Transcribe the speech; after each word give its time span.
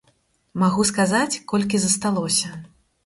Магу 0.61 0.85
сказаць, 0.91 1.41
колькі 1.53 1.83
засталося. 1.85 2.47